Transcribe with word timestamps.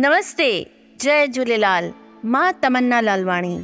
नमस्ते 0.00 0.52
जय 1.00 1.26
झूलेलाल 1.26 1.90
माँ 2.24 2.50
तमन्ना 2.62 3.00
लालवाणी। 3.00 3.56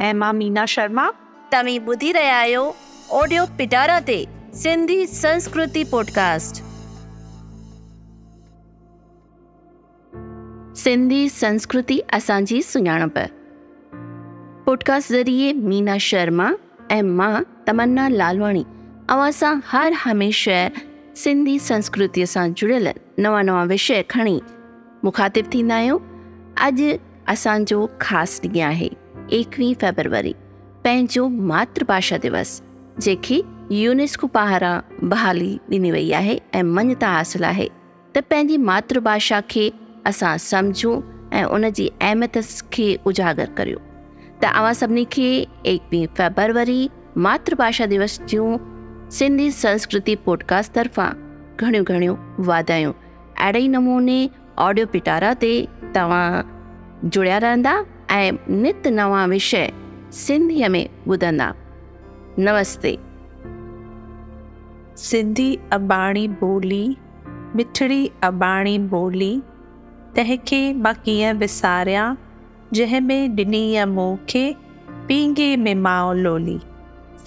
ऐं 0.00 0.14
माँ 0.14 0.32
मीना 0.32 0.64
शर्मा। 0.66 1.10
तव्हीं 1.52 1.78
ॿुधी 1.80 2.10
रहिया 2.12 2.36
आहियो 2.36 2.64
ऑडियो 3.10 3.44
पिटारा 3.58 3.98
ते 4.00 4.24
सिंधी 4.54 5.06
संस्कृति 5.06 5.84
पॉडकास्ट। 5.84 6.56
सिंधी 10.82 11.28
संस्कृति 11.28 12.00
असांजी 12.12 12.62
सुञाणप। 12.62 13.18
पॉडकास्ट 14.66 15.12
ज़रिए 15.12 15.52
मीना 15.52 15.96
शर्मा 15.98 16.50
ऐं 16.90 17.02
माँ 17.02 17.64
तमन्ना 17.66 18.08
लालवाणी 18.08 18.64
अवां 19.08 19.30
सां 19.30 19.60
हर 19.66 19.92
हमेशह 19.92 20.68
सिंधी 21.16 21.58
संस्कृतीअ 21.58 22.26
सां 22.26 22.52
जुड़ियल 22.52 22.88
नवां 23.18 23.44
नवां 23.44 23.66
विषय 23.68 24.02
खणी 24.10 24.40
मुखातिब 25.04 25.46
थींदा 25.54 25.74
आहियूं। 25.76 25.98
अॼु 26.64 26.96
असांजो 27.32 27.86
ख़ासि 28.00 28.48
ॾींहुं 28.48 28.66
आहे, 28.66 28.90
एकवीह 29.38 29.74
फेबरवरी, 29.80 30.34
पंहिंजो 30.84 31.28
मातृभाषा 31.28 32.16
दिवस 32.24 32.60
जंहिंखे 32.98 33.40
यूनेस्को 33.70 34.26
पारां 34.26 35.08
बहाली 35.08 35.52
ॾिनी 35.70 35.90
वई 35.90 36.10
आहे 36.12 36.40
ऐं 36.54 36.62
मञता 36.62 37.08
हासिलु 37.08 37.46
आहे। 37.46 37.68
त 38.14 38.18
पंहिंजी 38.30 38.56
मातृभाषा 38.56 39.40
खे 39.50 39.70
असां 40.06 40.36
सम्झूं 40.38 40.94
ऐं 41.32 41.44
उन 41.44 41.70
जी 41.70 41.86
अहमियत 42.02 42.38
खे 42.72 42.86
उजागर 43.06 43.50
करियो। 43.58 43.78
त 44.40 44.44
अव्हां 44.44 44.74
सभिनी 44.74 45.04
खे 45.12 45.28
एकवीह 45.72 46.06
फेबरवरी 46.18 46.80
मातृभाषा 47.16 47.86
दिवस 47.86 48.20
जूं 48.30 48.48
सिंधी 49.16 49.50
संस्कृति 49.50 50.14
पॉडकास्ट 50.26 50.72
तरफ़ां 50.72 51.10
घणियूं 51.60 51.84
घणियूं 51.84 52.16
वाधायूं। 52.46 52.92
अहिड़े 52.92 53.60
ई 53.60 53.68
नमूने 53.68 54.18
ऑडियो 54.58 54.86
पिटारा 54.86 55.34
ते 55.34 55.68
तव्हां 55.94 56.42
जुड़िया 57.08 57.38
रहंदा 57.38 57.86
ऐं 58.10 58.32
नित 58.50 58.86
नवां 58.86 59.28
विषय 59.28 59.72
सिंधीअ 60.12 60.68
में 60.68 60.88
ॿुधंदा। 61.08 61.54
नमस्ते। 62.38 62.98
सिंधी 64.96 65.58
अबाणी 65.72 66.28
ॿोली, 66.28 66.96
मिठड़ी 67.56 68.10
अबाणी 68.22 68.78
ॿोली, 68.78 69.42
तंहिंखे 70.16 70.72
माँ 70.72 70.94
कीअं 70.94 71.36
विसारियाँ 71.36 72.18
जंहिंमें 72.72 73.36
ॾिनी 73.36 73.84
मूंखे 73.84 74.56
पींगे 75.08 75.56
में 75.56 75.74
माओ 75.74 76.12
लोली। 76.12 76.60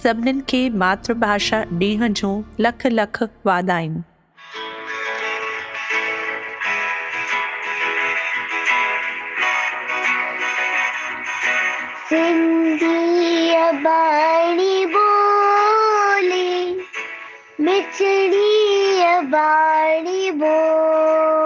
सभिनीनि 0.04 0.42
खे 0.42 0.70
मातृभाषा 0.70 1.66
ॾींहं 1.73 2.14
जूं 2.14 2.44
लख 2.60 2.88
लख 2.88 3.23
वाधायूं। 3.45 4.02
सिंधी 12.16 13.49
अबाणी 13.52 14.85
बोली 14.85 16.52
मिठड़ी 17.59 19.02
अबाणी 19.03 20.31
बोली। 20.31 21.45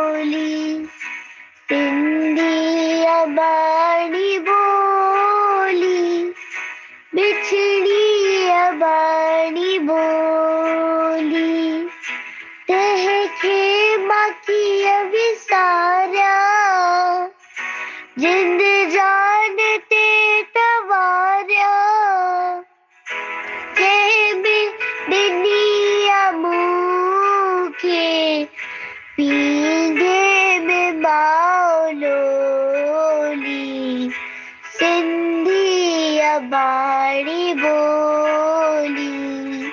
सिंधी 36.39 36.47
अबाणी 36.47 37.53
बोली 37.53 39.71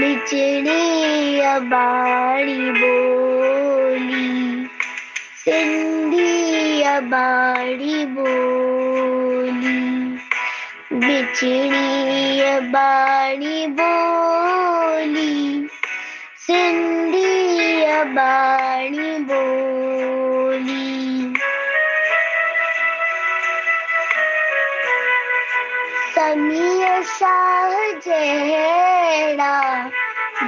बिचड़ी 0.00 1.40
अबाणी 1.40 2.54
बोली। 2.54 4.68
सिंधी 5.44 6.82
अबाणी 6.82 8.06
बोली 8.06 10.18
बिचड़ी 10.92 12.40
अबाणी 12.40 13.66
बोली। 13.66 15.66
सिंधी 16.38 17.82
अबाणी 17.82 19.18
बोली। 19.18 19.55
शाह 27.04 27.72
जहिड़ा 28.06 29.54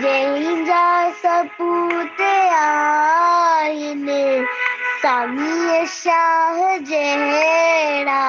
जंहिंजा 0.02 0.84
सपूत 1.22 2.20
आहिनि 2.60 4.22
समीअ 5.02 5.84
शाह 5.94 6.76
जहिड़ा 6.90 8.22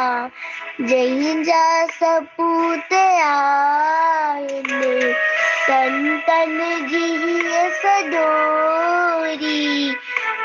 जंहिंजा 0.82 1.64
सपूत 2.00 2.94
आहिनि 2.94 5.14
संतनि 5.70 6.76
जी 6.92 7.10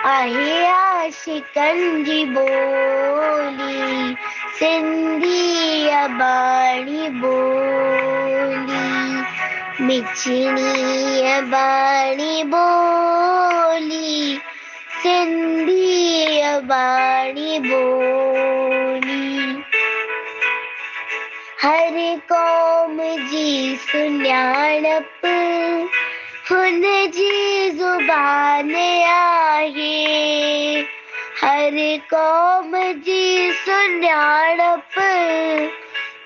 आहे 0.07 0.67
आशिकनि 0.71 2.03
जी 2.05 2.25
ॿोली 2.37 4.15
सिंधी 4.59 5.64
अबाणी 6.05 7.09
बोली 7.21 8.83
मिठड़ी 9.85 11.21
अबाणी 11.33 12.43
ॿोली 12.53 14.39
सिंधी 15.03 16.41
अबाणी 16.41 17.59
ॿोली 17.71 19.23
हर 21.63 21.97
क़ौम 22.33 23.01
जी 23.31 23.77
सुञाणप 23.87 25.27
हुन 26.51 26.83
जी 27.17 27.71
ज़ुबान 27.71 28.75
आहे। 28.75 29.95
हर 31.43 31.77
क़ौम 32.11 32.77
जी 33.07 33.53
सुञाणप 33.65 34.99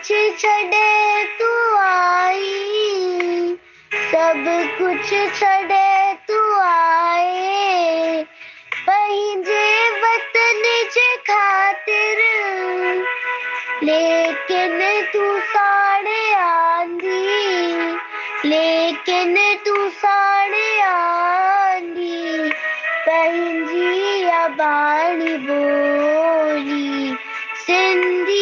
कुझु 0.00 0.20
छॾे 0.38 1.24
तूं 1.38 1.78
आई। 1.78 2.44
सब 4.12 4.44
कुछ 4.78 5.10
छॾे 5.40 6.14
तूं 6.28 6.60
आए। 6.60 8.22
पंहिंजे 8.86 9.66
वतन 10.02 10.62
जे 10.94 11.08
ख़ातिर। 11.28 12.22
लेकिन 13.82 14.80
तू 15.12 15.38
साड़े 15.52 16.32
आंदी 16.34 17.20
लेकिन 18.48 19.36
तूं 19.66 19.88
साड़े 20.00 20.80
आंदी 20.80 22.50
पंहिंजी 23.06 24.22
अबाणी 24.40 25.34
ॿोली 25.46 27.16
सिंधी 27.66 28.39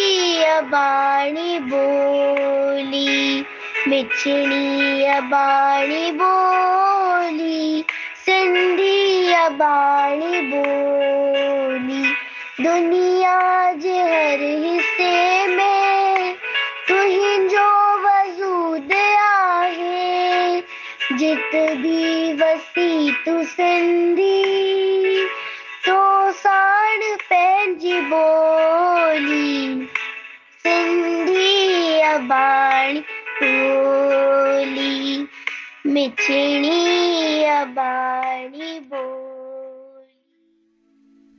अबाणी 0.59 1.59
ॿोली 1.59 3.45
मिठड़ी 3.89 5.05
अबाणी 5.05 6.11
ॿोली 6.11 7.85
सिंधी 8.27 9.33
अबाणी 9.33 10.41
बोली, 10.41 12.03
दुनिया 12.65 13.73
जे 13.73 13.99
हर 13.99 14.43
हिस्से 14.65 15.47
में 15.47 16.35
तुंहिंजो 16.89 17.69
वजूद 18.07 18.93
आहे, 19.21 20.61
जित 21.13 21.55
भी 21.55 22.33
वसी 22.33 23.11
तू 23.27 23.43
सिंधी। 23.43 24.68
अबाणी 32.19 33.01
बोली 33.43 35.27
मिठड़ी 35.87 37.45
अबाणी 37.45 38.79
बोली। 38.81 40.07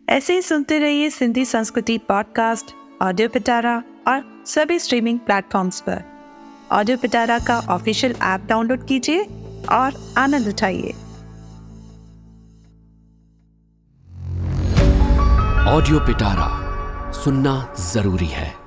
ऐसे 0.07 0.33
ही 0.33 0.41
सुनते 0.41 0.79
रहिए 0.79 1.09
सिंधी 1.09 1.45
संस्कृति 1.45 1.97
पॉडकास्ट 1.97 2.71
ऑडियो 3.01 3.29
पिटारा 3.29 3.83
और 4.07 4.43
सभी 4.45 4.79
स्ट्रीमिंग 4.79 5.19
प्लेटफॉर्म्स 5.19 5.81
पर। 5.81 6.03
ऑडियो 6.71 6.97
पिटारा 6.97 7.39
का 7.39 7.59
ऑफिशियल 7.69 8.15
ऐप 8.23 8.45
डाउनलोड 8.45 8.87
कीजिए 8.87 9.23
और 9.71 9.93
आनंद 10.17 10.47
उठाइए। 10.47 10.93
ऑडियो 15.67 15.99
पिटारा 15.99 16.49
सुनना 17.11 17.75
ज़रूरी 17.79 18.25
है। 18.25 18.58